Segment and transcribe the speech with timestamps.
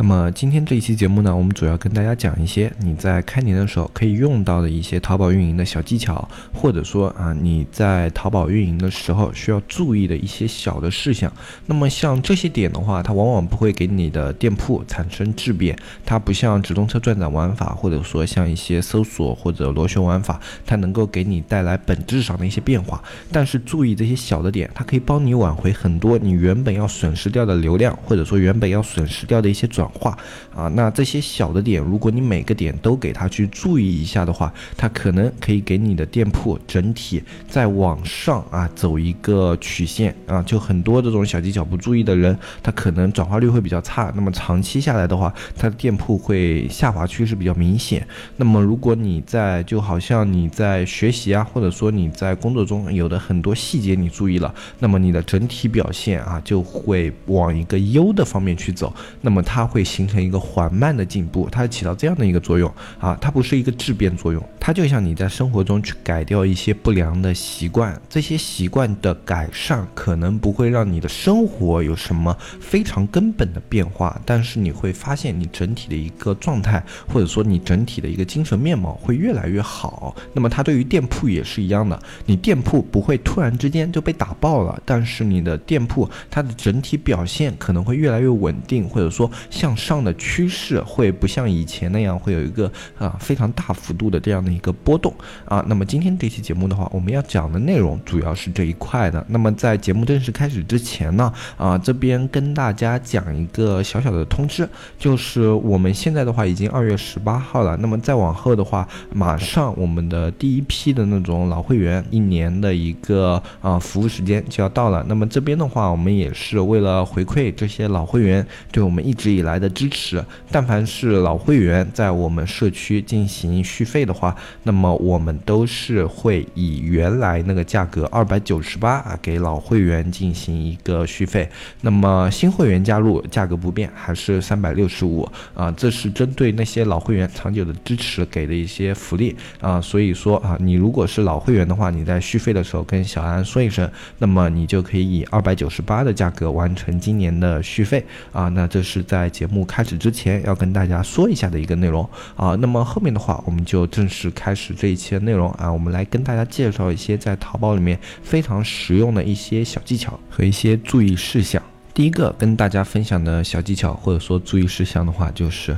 [0.00, 11.32] 那么今天这一期节目呢，我们主要跟大家讲一些你在开年的时候可以用到的一些淘宝运营的小技巧，或者说啊你在淘宝运营的时候需要注意的一些小的事项。
[11.66, 15.76] 那么像这些点的话，它往往不会给你的店铺产生质变，
[16.06, 23.02] 它不像直通车转展玩法，或者说像一些搜索或者螺旋玩法，它能够给你带来本质上的一些变化。
[23.32, 29.87] 但是注意这些小的点，它可以帮你挽回很多你原本要损失掉的流量，或者说原本要损失掉的一些转。
[29.90, 30.16] 化
[30.54, 40.42] 啊，那这些小的点，如果你每个点都给他去注意一下的话，它可能可以给你的店铺整体再往上啊走一个曲线啊。
[40.42, 44.12] 就很多这种小技巧不注意的人，他可能转化率会比较差。
[44.14, 48.06] 那么长期下来的话，他的店铺会下滑趋势比较明显。
[48.36, 58.94] 那么如果你在就好像你在学习啊，或者说你在工作中有的很多细节你注意了，那么你的整体表现啊就会往一个优的方面去走。
[59.20, 59.77] 那么它会。
[59.78, 80.12] 会形成一个缓慢的进步，它起到这样的一个作用啊，它不是一个质变作用，它就像你在生活中去改掉一些不良的习惯，这些习惯的改善可能不会让你的生活有什么非常根本的变化，但是你会发现你整体的一个状态，或者说你整体的一个精神面貌会越来越好。
[80.32, 89.67] 那么它对于店铺也是一样的，你店铺不会突然之间就被打爆了，但是你的店铺它的整体表现可能会越来越稳定，或者说像。
[89.68, 95.12] 向上的趋势会不像以前那样会有一个啊非常大幅度的这样的一个波动
[95.44, 95.62] 啊。
[95.68, 99.22] 那么今天这期节目的话，我们要讲的内容主要是这一块的。
[99.28, 104.66] 那么在节目正式开始之前呢，啊这边跟大家讲一个小小的通知，
[104.98, 107.76] 就是我们现在的话已经二月十八号了。
[107.76, 115.04] 那么再往后的话，马上我们的第一批的那种老会员一年的一个啊服务时间就要到了。
[115.06, 119.47] 那么这边的话，我们也是为了回馈这些老会员对我们一直以来。
[119.48, 131.48] 来的支持，但凡是老会员在我们社区进行续费的话，那么我们都是会以原来那个价格二百九十八啊给老会员进行一个续费。
[131.80, 135.72] 那么新会员加入价格不变，还是三百六十五啊。
[135.72, 139.80] 这是针对那些老会员长久的支持给的一些福利啊。
[139.80, 148.48] 所以说啊，你如果是老会员的话，你在续费的时候跟小安说一声，那么你就可以以二百九十八的价格完成今年的续费啊。
[148.48, 152.02] 那这是在节目开始之前要跟大家说一下的一个内容
[152.34, 161.62] 啊，那么后面的话我们就正式开始这一期的内容啊，我们来跟大家介绍一些在淘宝里面非常实用的一些小技巧和一些注意事项。
[161.94, 165.76] 第一个跟大家分享的小技巧或者说注意事项的话，就是。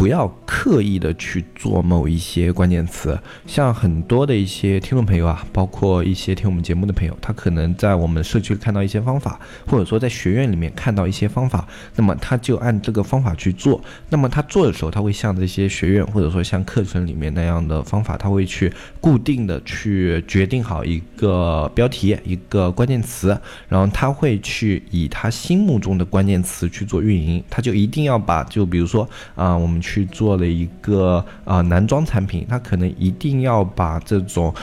[0.00, 13.78] 不要刻意的去做某一些关键词，像很多的一些听众朋友啊，包括一些听我们节目的朋友，他可能在我们社区看到一些方法，或者说在学院里面看到一些方法，那么他就按这个方法去做。
[14.08, 18.72] 那么他做的时候，他会像这些学院或者说像课程里面那样的方法，他会去
[19.02, 23.38] 固定的去决定好一个标题、一个关键词，
[23.68, 29.89] 然后他会去以他心目中的关键词去做运营，他就一定要把就比如说啊，我们去。
[29.90, 34.54] 去做了一个啊男装产品，他可能一定要把这种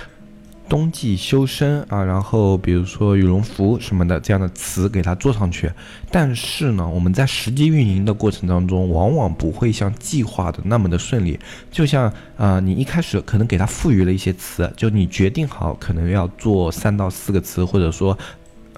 [0.70, 5.70] 冬季修身啊，然后比如说羽绒服什么的这样的词给它做上去。
[6.10, 11.38] 但是呢，我们在实际运营的过程当中，往往不会像计划的那么的顺利。
[11.70, 18.18] 就像啊，你一开始可能给它赋予了一些词，就你决定好可能要做三到四个词，或者说。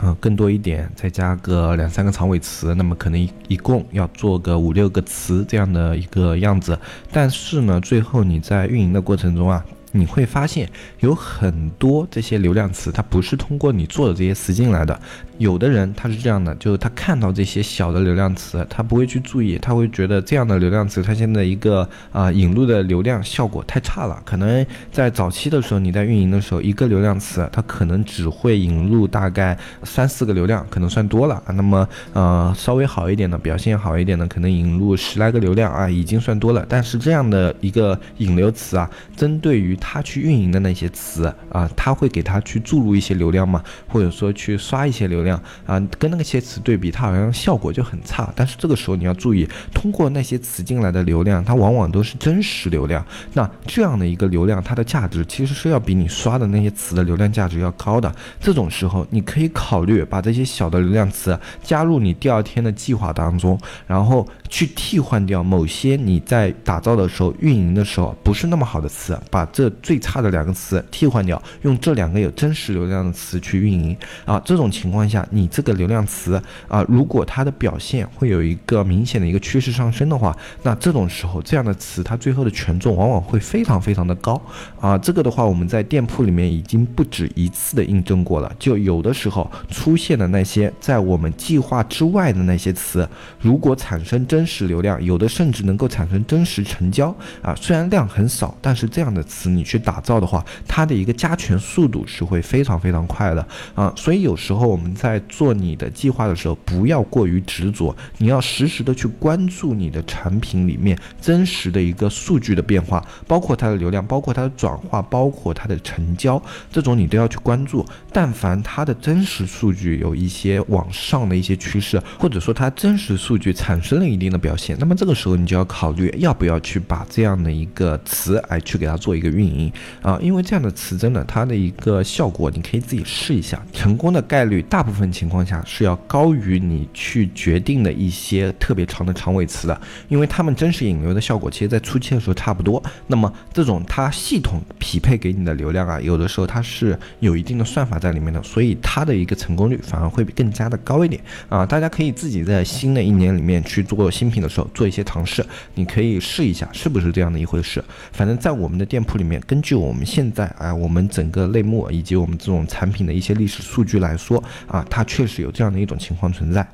[0.02, 6.80] 嗯，更多一点，再加个两三个长尾词，那么可能一一共要做个五六个词这样的一个样子。
[7.12, 9.66] 但是呢，最后你在运营的过程中啊。
[9.92, 10.70] 你会发现
[11.00, 15.00] 有很多这些流量词，它不是通过你做的这些词进来的。
[15.38, 24.22] 有的人他是这样的，就是他看到这些小的流量词，他不会去注意，他会觉得这样的流量词，它现在一个啊引入的流量效果太差了。
[24.26, 31.42] 可能在早期的时候，你在运营的时候，一个流量词它可能只会引入大概三四个流量，可能算多了。
[31.56, 36.66] 那么呃稍微好一点的，表现好一点的，可能引入十来个流量啊，已经算多了。
[36.68, 48.32] 但是这样的一个引流词啊，针对于他去运营的那些词啊，他会给他去注入一些流量嘛，或者说去刷一些流量啊，跟那些词对比，它好像效果就很差。
[48.36, 53.06] 但是这个时候你要注意，通过那些词进来的流量，它往往都是真实流量。
[53.34, 58.14] 那这样的一个流量，它的价值其实是要比你刷的那些词的流量价值要高的。
[58.40, 74.42] 这种时候，你可以考虑把这些小的流量词加入你第二天的计划当中，然后去替换掉某些你在打造的时候、运营的时候不是那么好的词，把这最差的两个词替换掉，用这两个有真实流量的词去运营啊。
[74.44, 84.42] 这种情况下，你这个流量词啊，如果它的表现会有一个明显的一个趋势上升的话，那这种时候这样的词它最后的权重往往会非常非常的高
[84.80, 84.98] 啊。
[84.98, 93.08] 这个的话，我们在店铺里面已经不止一次的印证过了，就有的时候出现的那些在我们计划之外的那些词，
[93.40, 97.54] 如果产生真真实流量，有的甚至能够产生真实成交啊。
[97.56, 103.46] 虽然量很少，但是这样的词你去打造的话，它的一个加权速度是会非常非常快的
[103.76, 103.94] 啊。
[103.98, 117.86] 所以有时候我们在做你的计划的时候，不要过于执着，你要实时的去关注你的产品里面真实的一个数据的变化，包括它的流量，包括它的转化，包括它的成交，这种你都要去关注。
[118.14, 129.72] 但凡它的真实数据有一些往上的一些趋势，或者说它真实数据产生了一定的表现，那么这个时候你就要考虑要不要去把这样的一个词来去给它做一个运营
[130.02, 142.82] 啊，因为这样的词真的它的一个效果你可以自己试一下，成功的概率大部分情况下是要高于你去决定的一些特别长的长尾词的，因为它们真实引流的效果其实在初期的时候差不多。
[143.08, 151.66] 那么这种它系统匹配给你的流量啊，有的时候它是有一定的算法在里面的，所以它的一个成功率反而会更加的高一点啊。
[151.66, 155.46] 大家可以自己在新的一年里面去做新品的时候做一些尝试，
[155.76, 157.82] 你可以试一下是不是这样的一回事。
[158.12, 166.68] 反正，在我们的店铺里面，根据我们现在啊，我们整个类目以及我们这种产品的一些历史数据来说啊，它确实有这样的一种情况存在。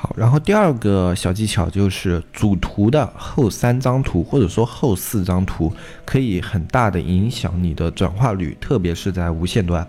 [0.00, 5.70] 好，然后第二个小技巧就是主图的后三张图或者说后四张图，
[6.06, 9.86] 可以很大的影响你的转化率，特别是在无线端。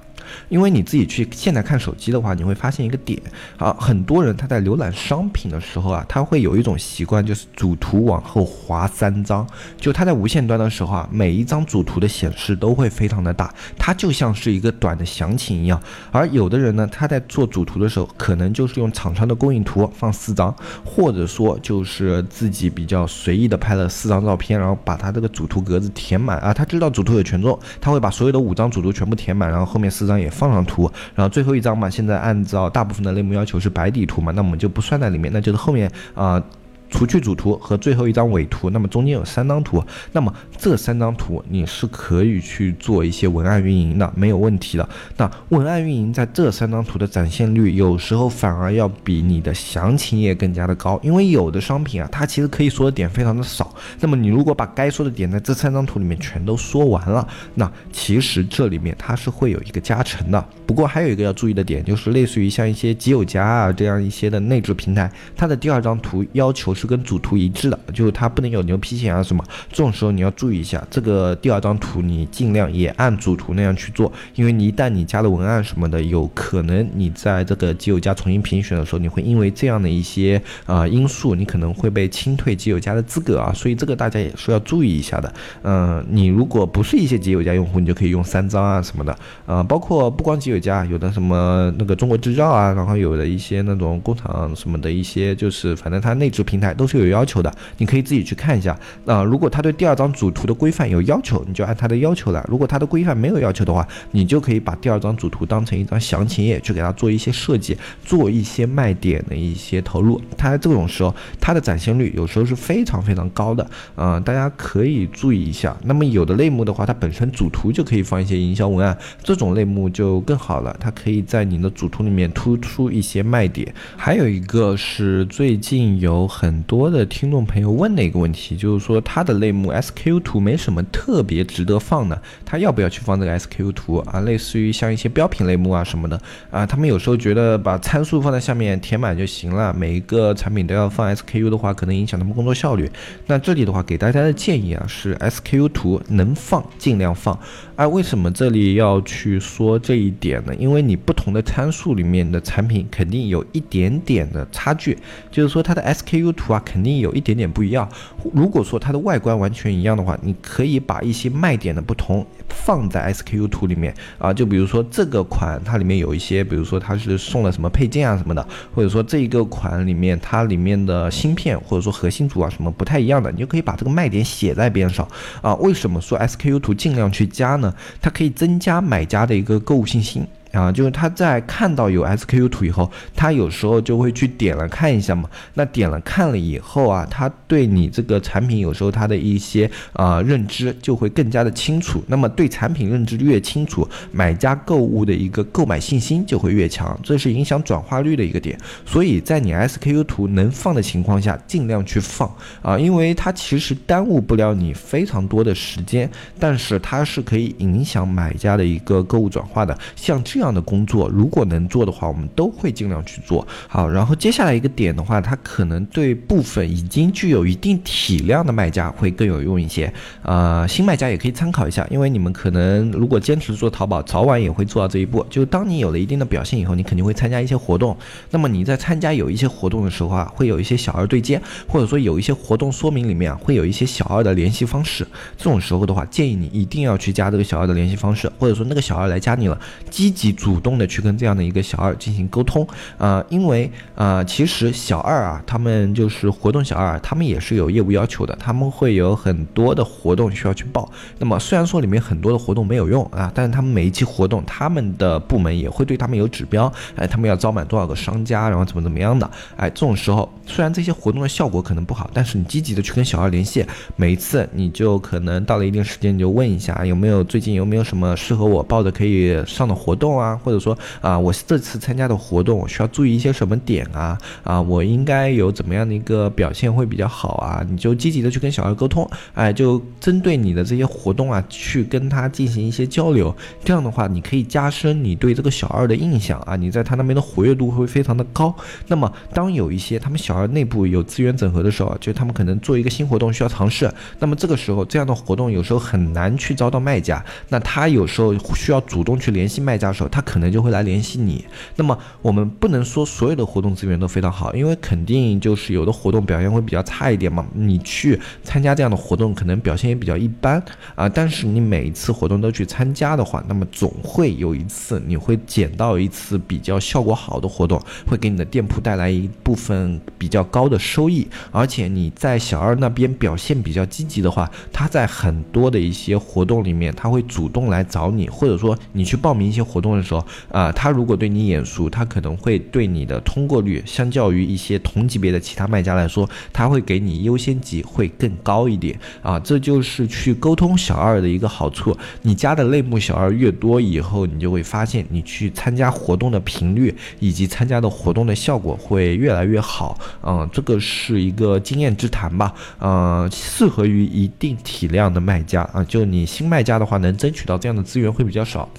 [0.50, 3.22] 因为你自己去现在看手机的话，你会发现一个点
[3.58, 9.48] 啊，很多人他在浏览商品的时候啊，他会有一种习惯，就是主图往后滑三张。
[9.78, 15.82] 就他在无线端的时候啊，每一张主图的显示都会非常的大，它就像是一个短的详情一样。
[16.12, 20.54] 而有的人呢，他在做主图的时候，可能就是用厂商的供应图放四张，
[20.86, 26.54] 或者说就是自己比较随意的拍了四张照片，然后把他这个主图格子填满啊。
[26.54, 30.19] 他知道主图有权重，他会把所有的五张主图全部填满，然后后面四张。
[30.20, 36.42] 也放上图，然后最后一张嘛，现在按照大部分的类目要求是白底图嘛，那我们就不算在里面，那就是后面啊。
[36.90, 44.90] 除去主图和最后一张尾图，那么中间有三张图，那么这三张图你是可以去做一些文案运营的，没有问题的。
[45.16, 53.72] 那文案运营在这三张图的展现率，有时候反而要比你的详情页更加的高，因为有的商品啊，它其实可以说的点非常的少。
[54.00, 60.44] 那么你如果把该说的点在这三张图里面全都说完了，那其实这里面它是会有一个加成的。
[60.66, 66.74] 不过还有一个要注意的点，就是类似于像一些极有家啊这样一些的内置平台，它的第二张图要求。
[66.80, 85.34] 是跟主图一致的，就是它不能有牛皮癣啊什么，这种时候你要注意一下，这个第二张图你尽量也按主图那样去做，因为你一旦你加了文案什么的，有可能你在这个基友家重新评选的时候，你会因为这样的一些啊因素，你可能会被清退基友家的资格啊，所以这个大家也是要注意一下的。
[85.64, 96.69] 嗯，你如果不是一些基友家用户，你就可以用三张啊什么的，啊，包括不光基友家，有的什么那个中国制造啊，然后有的一些那种工厂什么的一些，就是反正它内置平台。
[96.74, 98.78] 都是有要求的，你可以自己去看一下。
[99.06, 110.22] 那如果他对第二张主图的规范有要求，你就按他的要求来；如果他的规范没有要求的话，你就可以把第二张主图当成一张详情页去给他做一些设计，做一些卖点的一些投入。
[110.38, 113.70] 它这种时候，它的展现率有时候是非常非常高的。
[113.96, 115.76] 嗯，大家可以注意一下。
[115.84, 120.76] 那么有的类目的话，它本身主图就可以放一些营销文案，这种类目就更好了。
[120.80, 123.74] 它可以在你的主图里面突出一些卖点。
[123.98, 134.20] 还有一个是最近有很多的听众朋友问的一个问题，就是说它的类目 SKU 图没什么特别值得放的，他要不要去放这个 SKU 图啊？
[134.22, 136.20] 类似于像一些标品类目啊什么的
[136.52, 142.92] 啊，他们有时候觉得把参数放在下面填满就行了，每一个产品都要放 SKU 的话，可能影响他们工作效率。
[143.28, 147.40] 那这里的话，给大家的建议啊，是 SKU 图能放尽量放。
[147.76, 150.54] 啊，为什么这里要去说这一点呢？
[150.56, 154.98] 因为你不同的参数里面的产品肯定有一点点的差距，
[155.32, 156.49] 就是说它的 SKU 图。
[156.50, 157.88] 图啊，肯定有一点点不一样。
[158.34, 175.08] 如果说它的外观完全一样的话，你可以把一些卖点的不同放在 SKU 图里面啊，就比如说这个款它里面有一些，比如说它是送了什么配件啊什么的，或者说这一个款里面它里面的芯片或者说核心组啊什么不太一样的，你就可以把这个卖点写在边上
[175.42, 175.54] 啊。
[175.56, 177.72] 为什么说 SKU 图尽量去加呢？
[178.02, 180.26] 它可以增加买家的一个购物信心。
[180.52, 185.30] 啊，就是他在看到有 SKU 图以后，他有时候就会去点了看一下嘛。
[185.54, 192.04] 那点了看了以后啊，他对你这个产品有时候他的一些啊认知就会更加的清楚。
[192.08, 198.60] 那么对产品认知越清楚，买家购物的一个购买信心就会越强，这是影响转化率的一个点。
[198.88, 202.28] 所以在你 SKU 图能放的情况下，尽量去放
[202.64, 209.78] 啊，因为它其实耽误不了你非常多的时间，但是它是可以影响买家的一个购物转化的。
[209.96, 210.39] 像这。
[210.40, 213.90] 这样的工作，如果能做的话，我们都会尽量去做好。
[213.90, 219.92] 然后接下来一个点的话，它可能对部分已经具有一定体量的卖家会更有用一些。
[220.22, 225.26] 呃，新卖家也可以参考一下，因为你们可能如果坚持做淘宝，早晚也会做到这一步。
[225.30, 227.98] 就当你有了一定的表现以后，你肯定会参加一些活动。
[228.32, 235.06] 那么你在参加有一些活动的时候啊，会有一些小二对接，或者说有一些活动说明里面会有一些小二的联系方式。
[235.36, 240.29] 这种时候的话，建议你一定要去加这个小二的联系方式，或者说那个小二来加你了，积极。
[240.32, 242.68] 主动的去跟这样的一个小二进行沟通，
[242.98, 250.90] 呃，因为呃，其实小二啊，他们就是活动小二，他们也是有业务要求的，他们会有很多的活动需要去报。
[251.18, 270.19] 那么虽然说里面很多的活动没有用啊，但是他们每一期活动，他们的部门也会对他们有指标，哎，他们要招满多少个商家，然后怎么怎么样的，哎，这种时候虽然这些活动的效果可能不好，但是你积极的去跟小二联系，每一次你就可能到了一定时间，你就问一下有没有最近有没有什么适合我报的可以上的活动。
[270.20, 274.18] 啊，或者说啊，我这次参加的活动，我需要注意一些什么点啊？
[274.44, 277.66] 啊，我应该有怎么样的一个表现会比较好啊？
[277.70, 283.36] 你就积极的去跟小二沟通，哎，就针对你的这些活动啊，去跟他进行一些交流。
[283.64, 288.54] 这样的话，你可以加深你对这个小二的印象啊，你在他那边的活跃度会非常的高。
[288.88, 300.09] 那么，当有一些他们小二内部有资源整合的时候，就他们可能做一个新活动需要尝试，那么这个时候这样的活动有时候很难去招到卖家，那他有时候需要主动去联系卖家的时候。
[300.12, 301.44] 他可能就会来联系你。
[301.76, 307.46] 那么我们不能说所有的活动资源都非常好，因为肯定就是有的活动表现会比较差一点嘛。
[307.54, 310.64] 你去参加这样的活动，可能表现也比较一般
[310.96, 311.10] 啊。
[311.10, 321.28] 但是你每一次活动都去参加的话，那么总会有一次你会捡到一次比较效果好的活动，会给你的店铺带来一部分比较高的收益。
[321.52, 329.99] 而且你在小二那边表现比较积极的话，他在很多的一些活动里面，他会主动来找你，或者说你去报名一些活动。
[330.02, 339.40] 说啊，他如果对你眼熟，他可能会对你的通过率，相较于一些同级别的其他卖家来说，他会给你优先级会更高一点啊。
[339.40, 341.96] 这就是去沟通小二的一个好处。
[342.22, 350.00] 你加的类目小二越多，以后你就会发现，你去参加活动的频率以及参加的活动的效果会越来越好。
[350.24, 352.54] 嗯，这个是一个经验之谈吧。
[352.80, 358.70] 嗯，适合于一定体量的卖家啊，就你新卖家的话，能争取到这样的资源会比较少。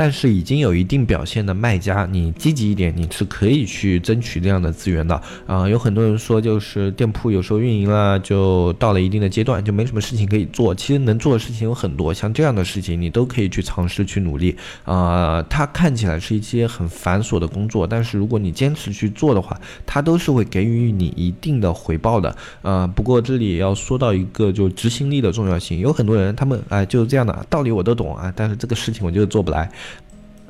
[0.00, 5.68] 但是已经有一定表现的卖家，你积极一点，你是可以去争取这样的资源的啊。
[5.68, 10.74] 有很多人说，就是店铺有时候运营了，就到了一定的阶段，就没什么事情可以做。
[10.74, 15.42] 其实能做的事情有很多，像这样的事情，你都可以去尝试去努力啊。
[15.50, 22.34] 它看起来是一些很繁琐的工作，但是如果你坚持去做的话，它都是会给予你一定的回报的。
[22.62, 25.78] 呃，不过这里也要说到一个，就执行力的重要性。
[25.78, 29.70] 有很多人，他们哎就是这样的道理我都懂啊，但是这个事情我就是做不来。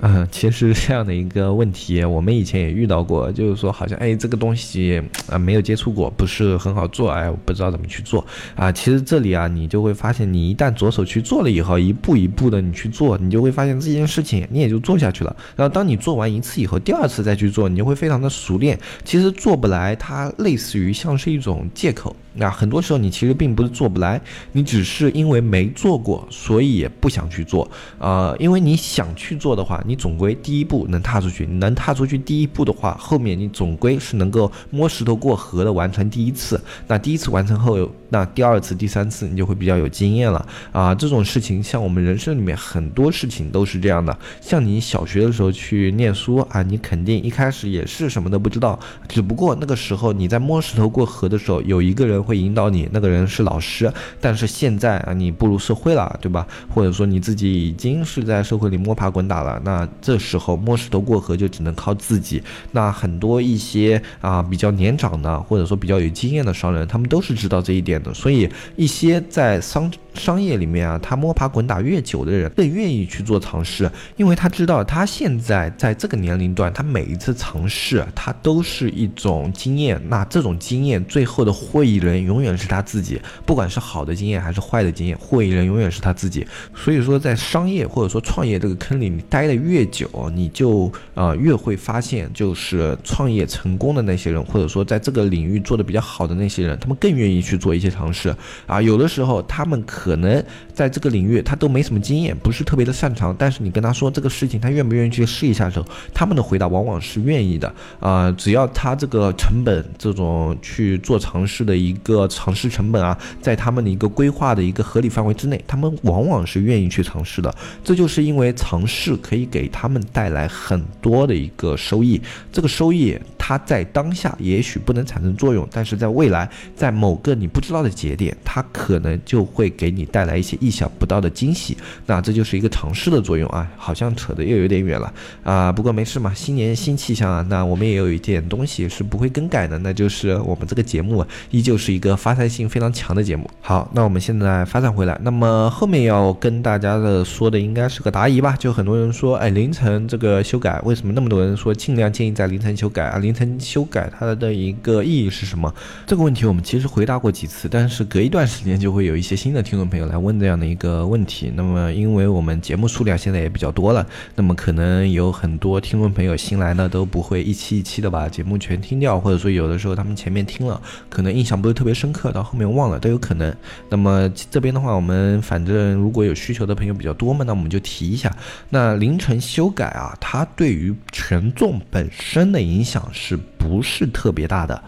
[0.02, 8.72] 嗯，其实这样的一个问题，我们以前也遇到过，就是说好像哎，这个东西啊没有接触过，不是很好做，哎，我不知道怎么去做啊。
[8.72, 15.36] 其实这里啊，你就会发现，你一旦着手去做了以后，一步一步的你去做，你就会发现这件事情你也就做下去了。
[15.54, 18.78] 然后当你做完一次以后，第二次再去做，你就会非常的熟练。
[19.04, 22.16] 其实做不来，它类似于像是一种借口。
[22.34, 24.20] 那很多时候你其实并不是做不来，
[24.52, 27.68] 你只是因为没做过，所以也不想去做。
[27.98, 36.60] 呃，因为你想去做的话，你总归第一步能踏出去，你能踏出去第一步的话，后面你总归是能够摸石头过河的完成第一次。
[36.86, 40.94] 那第一次完成后，那第二次、第三次你就会比较有经验了啊。
[40.94, 44.16] 这种事情像我们人生里面很多事情都是这样的。
[44.40, 53.92] 像你小学的时候去念书啊，你肯定一开始也是什么都不知道，只不过那个时候你在摸石头过河的时候，有一个人会引导你，那个人是老师。
[54.20, 56.46] 但是现在啊，你步入社会了，对吧？
[56.68, 62.42] 或者说你自己已经是在社会里摸爬滚打了，那这时候摸石头过河就只能靠自己。
[62.72, 80.00] 那很多一些啊比较年长的，或者说比较有经验的商人，他们都是知道这一点所以一些在商商业里面啊，他摸爬滚打越久的人，更愿意去做尝试，因为他知道他现在在这个年龄段，他每一次尝试，他都是一种经验。
[80.08, 86.46] 那这种经验最后的获益人永远是他自己，不管是好的经验还是坏的经验，获益人永远是他自己。
[86.74, 98.34] 所以说，在商业或者说创业这个坑里，你待的越久，你就呃越会发现，就是创业成功的那些人，或者说在这个领域做的比较好的那些人，他们更愿意去做一些尝试
[98.66, 98.80] 啊。
[98.80, 100.42] 有的时候他们可可能
[100.72, 108.32] 在这个领域他都没什么经验，不是特别的擅长，但是你跟他说这个事情，他愿不愿意去试一下的时候，他们的回答往往是愿意的啊。
[108.32, 117.54] 只要他这个成本，这种去做尝试的一个尝试成本啊，在他们的一个规划的一个合理范围之内，他们往往是愿意去尝试的。
[117.84, 122.18] 这就是因为尝试可以给他们带来很多的一个收益，
[122.50, 131.76] 这个收益它在当下也许不能产生作用，但是在未来，在某个你不知道的节点，它可能就会给给你带来一些意想不到的惊喜。
[132.06, 135.72] 那这就是一个尝试的作用啊，好像扯得又有点远了啊。
[135.72, 137.44] 不过没事嘛，新年新气象啊。
[137.48, 143.50] 那我们也有一点东西是不会更改的，那就是我们这个节目依旧是一个发散性非常强的节目。
[143.60, 148.54] 好，那我们现在发散回来，那么后面要跟大家的说的应该是个答疑吧？
[148.58, 153.18] 就很多人说，哎，凌晨这个修改，为什么那么多人说尽量建议在凌晨修改啊？
[153.18, 155.74] 凌晨修改它的一个意义是什么？
[156.06, 161.50] 这个问题我们其实回答过几次，但是隔一段时间就会有一些新的听众朋友来问这样的一个问题。
[161.56, 173.54] 那么因为我们节目数量现在也比较多了，那么可能有很多听众朋友新来呢都不会一期一期的把节目全听掉，或者说有的时候他们前面听了，可能印象不是特别深刻，到后面忘了都有可能。
[173.88, 178.30] 那么这边的话，我们反正如果有需求的朋友比较多嘛，那我们就提一下。
[178.68, 184.82] 那凌晨修改啊，它对于权重本身的影响是不是特别大的？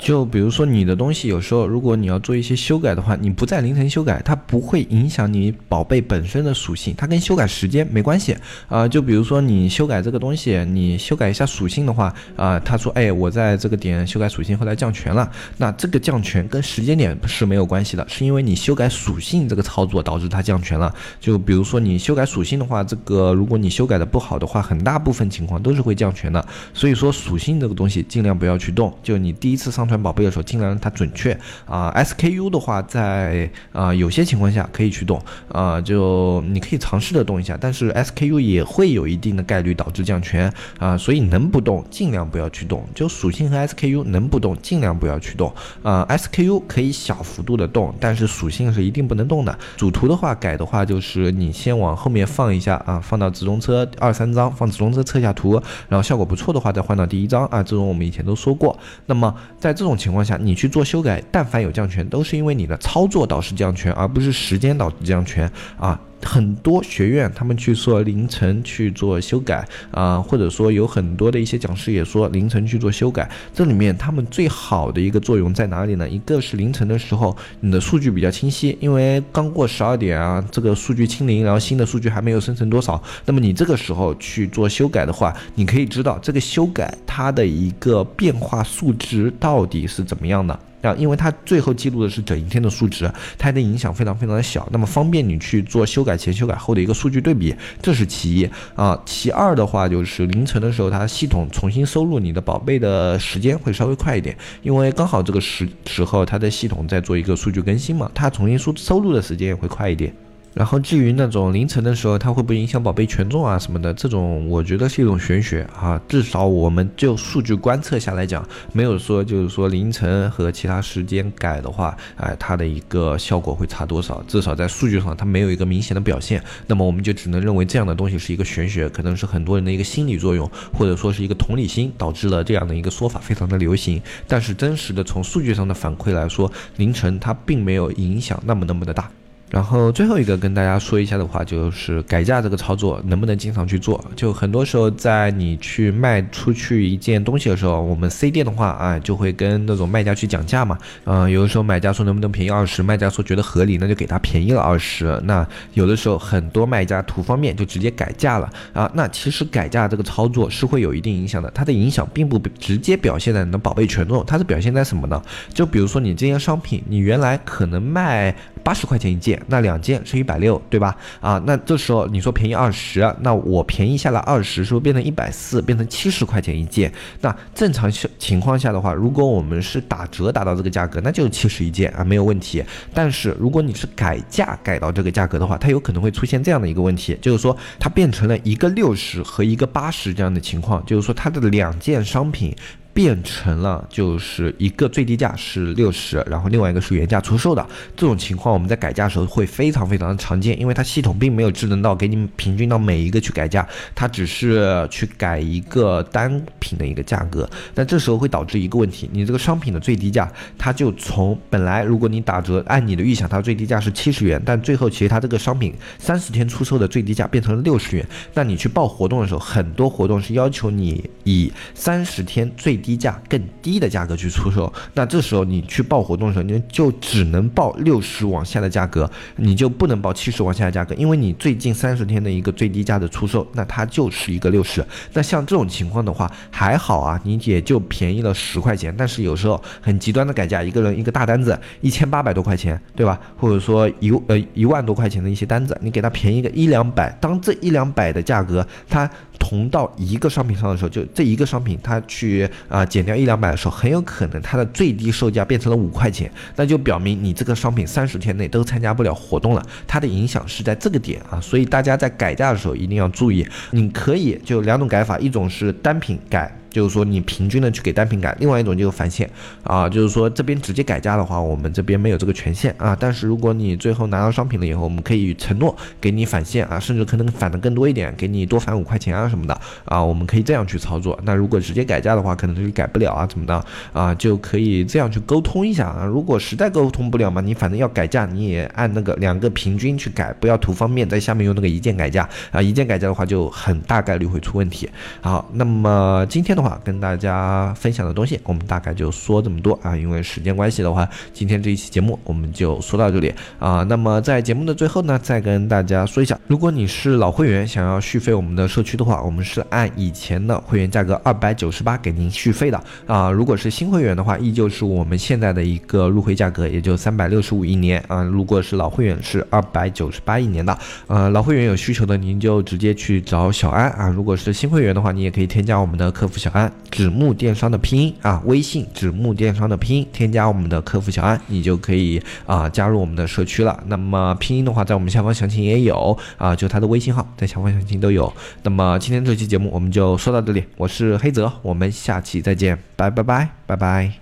[0.00, 8.34] 就比如说你的东西，有时候如果你要做一些修改的话，你不在凌晨修改，它不会影响你宝贝本身的属性，它跟修改时间没关系
[8.66, 8.88] 啊。
[8.88, 20.92] 就比如说你修改这个东西，你修改一下属性的话啊，他说哎，我在这个点修改属性，后来降权了，那这个降权跟时间点是没有关系的，是因为你修改属性这个操作导致它降权了。
[21.20, 26.42] 就比如说你修改属性的话，这个如果你修改的不好的话，很大部分情况都是会降权的。
[26.72, 29.89] 所以说属性这个东西尽量不要去动，就你第一次上。
[29.90, 31.92] 传宝贝的时候，尽量让它准确啊。
[31.96, 42.86] SKU 的话，在啊有些情况下可以去动啊，就你可以尝试的动一下，但是 SKU 也会有一定的概率导致降权啊，所以能不动尽量不要去动。
[42.94, 46.06] 就属性和 SKU 能不动尽量不要去动啊。
[46.08, 49.58] SKU 可以小幅度的动，但是属性是一定不能动的。
[49.76, 57.62] 主图的话改的话，就是你先往后面放一下啊，放到直通车二三张，放直通车测一下图，然后效果不错的话再换到第一张啊。
[57.62, 58.78] 这种我们以前都说过。
[59.06, 65.98] 那么在这种情况下，你去做修改，但凡有降权，都是因为你的操作导致降权，而不是时间导致降权啊。
[66.22, 73.30] 很多学院他们去说凌晨去做修改啊，或者说有很多的一些讲师也说凌晨去做修改。
[73.54, 76.08] 这里面他们最好的一个作用在哪里呢？
[76.08, 83.02] 一个是凌晨的时候，你的数据比较清晰，因为刚过十二点啊，这个数据清零，然后新的数据还没有生成多少。
[83.24, 90.58] 那么你这个时候去做修改的话，你可以知道这个修改它的一个变化数值到底是怎么样的。
[90.82, 99.00] 啊，因为它最后记录的是整一天的数值，它的影响非常非常的小，那么方便你去做修改前、修改后的一个数据对比，这是其一啊。
[99.04, 110.14] 其二的话就是凌晨的时候，它系统重新收录你的宝贝的时间会稍微快一点，因为刚好这个时时候它的系统在做一个数据更新嘛，它重新收收录的时间也会快一点。
[110.52, 113.94] 然后至于那种凌晨的时候，它会不会影响宝贝权重啊什么的？
[113.94, 116.00] 这种我觉得是一种玄学啊。
[116.08, 124.20] 至少我们就数据观测下来讲，没有说就是说凌晨和其他时间改的话，哎，它的一个效果会差多少？
[124.26, 126.42] 至少在数据上它没有一个明显的表现。
[126.66, 134.02] 那么我们就只能认为这样的东西是一个玄学，可能是很多人的一个心理作用，或者说是一个同理心导致了这样的一个说法非常的流行。
[134.26, 139.08] 但是真实的从数据上的反馈来说，凌晨它并没有影响那么那么的大。
[139.50, 144.02] 然后最后一个跟大家说一下的话，就是改价这个操作能不能经常去做？
[144.14, 150.78] 就很多时候在你去卖出去一件东西的时候，我们 C 店的话啊，就会跟那种卖家去讲价嘛。
[151.04, 155.20] 嗯，有的时候买家说能不能便宜二十，卖家说觉得合理，那就给他便宜了二十。
[155.24, 158.88] 那有的时候很多卖家图方便就直接改价了啊。
[158.94, 165.20] 那其实改价这个操作是会有一定影响的，它的影响并不直接表现在你的宝贝权重，它是表现在什么呢？
[165.52, 168.32] 就比如说你这件商品，你原来可能卖。
[168.62, 170.96] 八十块钱一件，那两件是一百六，对吧？
[171.20, 176.92] 啊，那这时候你说便宜二十，那我便宜下来二十，是不是变成一百四，变成七十块钱一件？
[177.20, 182.64] 那正常情况下的话，如果我们是打折打到这个价格，那就是七十一件啊，没有问题。
[182.92, 192.54] 但是如果你是改价改到这个价格的话，它有可能会出现这样的一个问题，就是说它变成了一个六十和一个八十这样的情况，就是说它的两件商品。
[193.00, 207.48] 变成了就是一个最低价是六十，然后另外一个是原价出售的这种情况，我们在改价的时候会非常非常的常见，因为它系统并没有智能到给你们平均到每一个去改价，它只是去改一个单品的一个价格。
[207.74, 218.06] 那这时候会导致一个问题，你这个商品的最低价，它就从本来如果你打折按你的预想，它最低价是七十元，但最后其实它这个商品三十天出售的最低价变成了六十元。
[218.34, 234.84] 那你去报活动的时候，很多活动是要求你以三十天最低低价更低的价格去出售，那这时候你去报活动的时候，你就只能报六十往下的价格，你就不能报七十往下的价格，因为你最近三十天的一个最低价的出售，那它就是一个六十。
[235.12, 238.92] 那像这种情况的话，还好啊，你也就便宜了十块钱。
[238.98, 243.20] 但是有时候很极端的改价，一个人一个大单子一千八百多块钱，对吧？
[243.36, 249.08] 或者说一呃一万多块钱的一些单子，你给他便宜个一两百，当这一两百的价格它。
[249.40, 266.59] 同到一个商品上的时候，就这一个商品，它去啊减掉一两百的时候，很有可能它的最低售价变成了五块钱，那就表明你这个商品三十天内都参加不了活动了，它的影响是在这个点啊，所以大家在改价的时候一定要注意，你可以就两种改法，一种是单品改。
[266.70, 269.28] 就是说你平均的去给单品改，另外一种就是返现
[269.64, 272.96] 啊，就是说这边直接改价的话，我们这边没有这个权限啊。
[272.98, 281.18] 但是如果你最后拿到商品了以后，我们可以承诺给你返现啊，甚至可能返的更多一点，给你多返五块钱啊什么的啊，我们可以这样去操作。
[281.24, 286.04] 那如果直接改价的话，可能就是改不了啊，怎么的啊，就可以这样去沟通一下啊。
[286.04, 294.88] 如果实在沟通不了嘛，你反正要改价，你也按那个两个平均去改，不要图方便在下面用那个一键改价啊，一键改价的话就很大概率会出问题。
[295.20, 296.59] 好，那么今天的。
[296.60, 299.96] 话跟大家分享的东西，我们大概就说这么多啊。
[299.96, 303.82] 因为时间关系的话，今天这一期节目我们就说到这里啊。
[303.84, 313.30] 那么在节目的最后呢，再跟大家说一下，如果你是老会员，想要续费我们的社区的话，我们是按以前的会员价格二百九十八给您续费的啊。
[313.30, 318.22] 如果是新会员的话，依旧是我们现在的一个入会价格，也就三百六十五一年啊。
[318.22, 324.08] 如果是老会员是二百九十八一年的，呃，老会员有需求的您就直接去找小安啊。
[324.08, 326.49] 如果是新会员的话，你也可以添加我们的客服小。
[326.52, 333.82] 安纸木电商的拼音啊，微信纸木电商的拼音，添加我们的客服小安，你就可以啊加入我们的社区了。
[333.86, 338.32] 那么拼音的话，在我们下方详情也有啊，就他的微信号在下方详情都有。
[338.62, 344.19] 那么今天这期节目我们就说到这里，我是黑泽，我们下期再见，拜拜拜拜拜。